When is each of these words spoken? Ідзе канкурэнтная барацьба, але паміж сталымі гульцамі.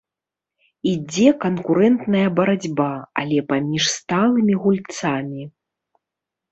Ідзе 0.91 1.27
канкурэнтная 1.43 2.25
барацьба, 2.39 2.89
але 3.25 3.39
паміж 3.53 3.83
сталымі 3.99 4.53
гульцамі. 4.67 5.43